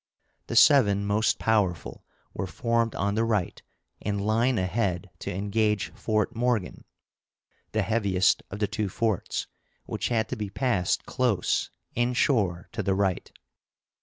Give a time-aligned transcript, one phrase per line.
[0.47, 2.03] The seven most powerful
[2.33, 3.61] were formed on the right,
[3.99, 6.85] in line ahead, to engage Fort Morgan,
[7.71, 9.45] the heaviest of the two forts,
[9.85, 13.31] which had to be passed close inshore to the right.